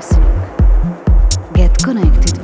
[0.00, 0.32] listening.
[1.52, 2.36] Get connected.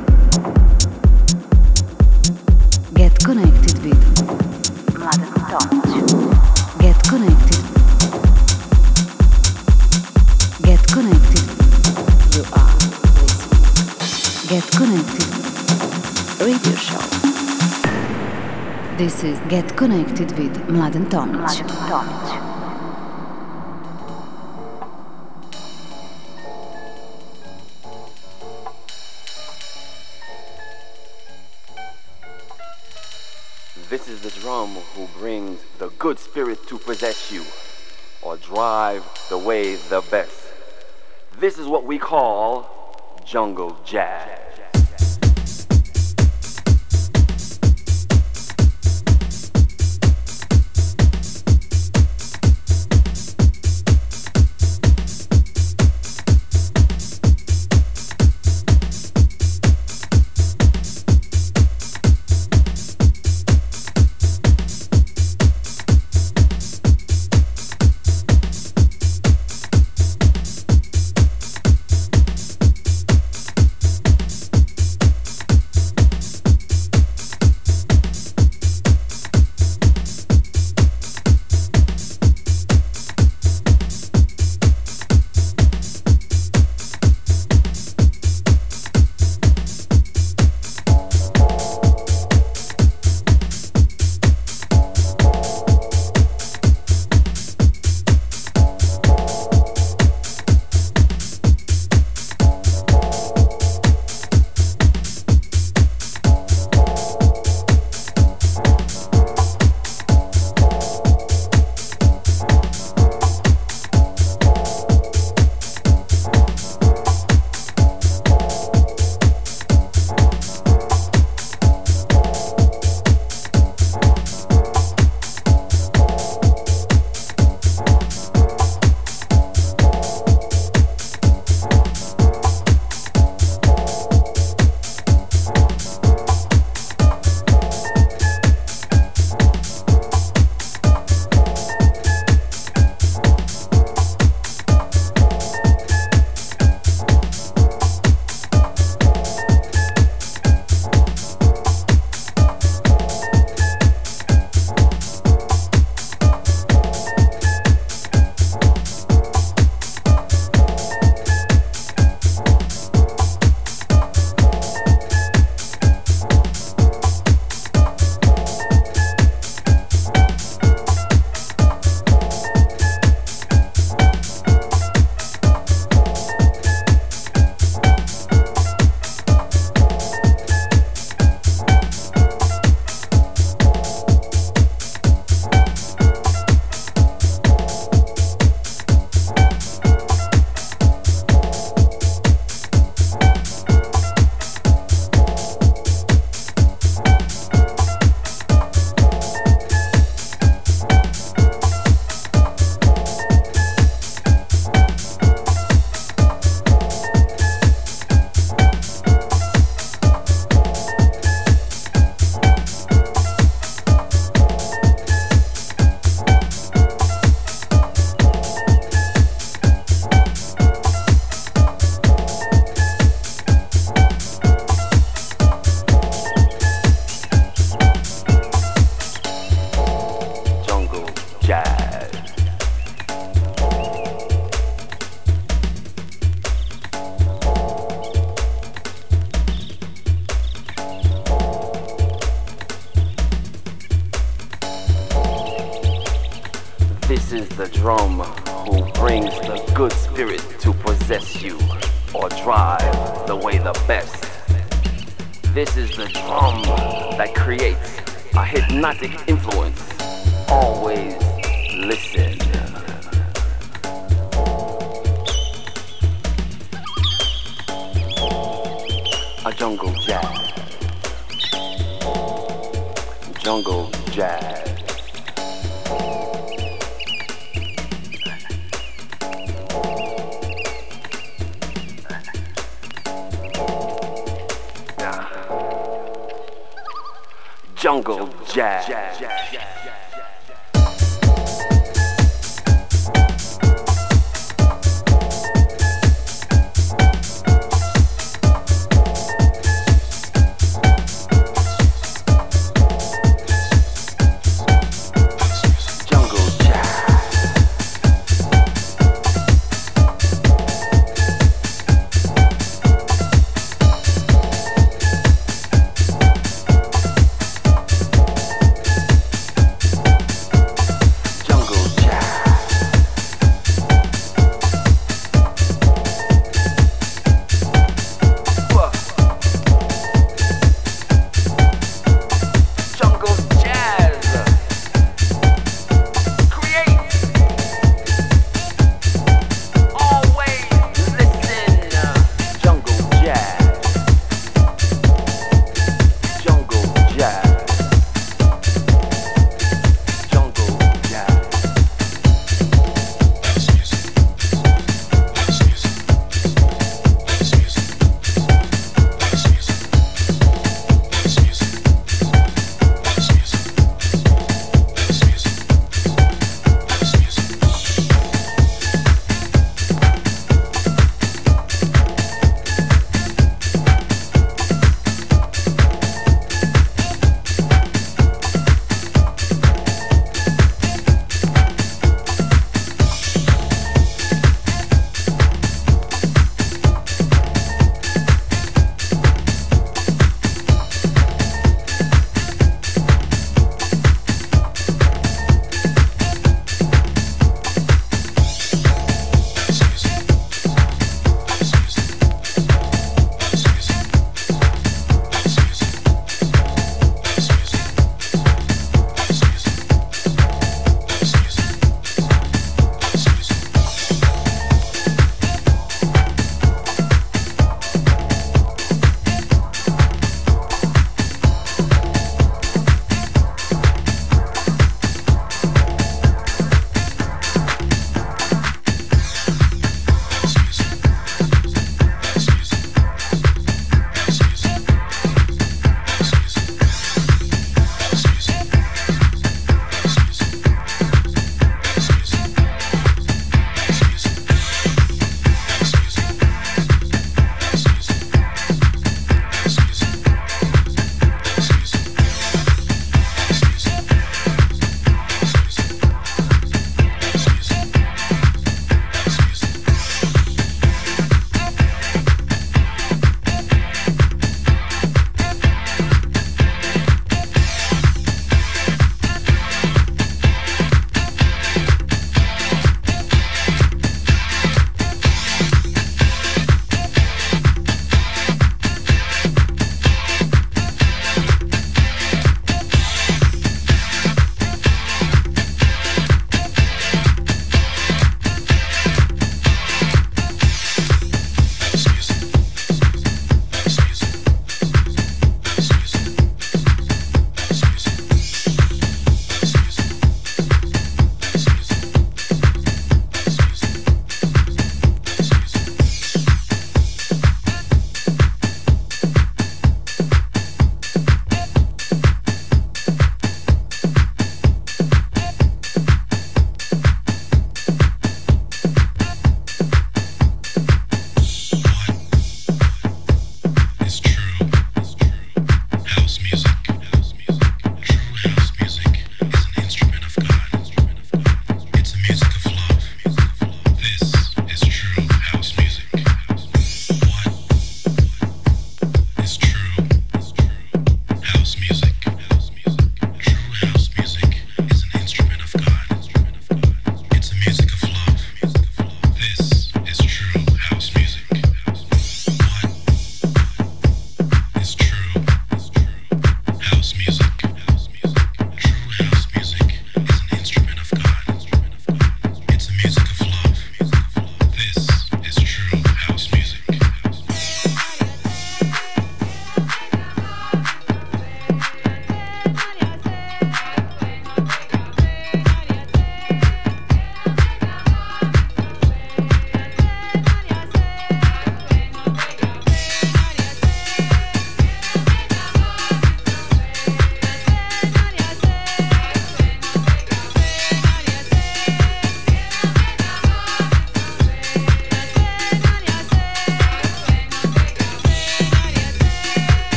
[2.93, 4.03] Get connected with
[4.93, 5.83] Mladen Tomic.
[6.83, 7.63] Get connected.
[10.67, 11.45] Get connected.
[12.35, 12.73] You are
[13.21, 13.65] listening.
[14.51, 15.27] Get connected.
[16.45, 17.03] Radio show.
[18.97, 21.41] This is Get Connected with Mladen Tomic.
[21.41, 22.46] Mladen Tomic.
[34.47, 37.43] Drum who brings the good spirit to possess you
[38.21, 40.53] or drive the way the best.
[41.37, 44.46] This is what we call jungle jazz.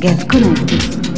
[0.00, 1.09] 月9の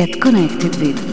[0.00, 1.09] Get connected with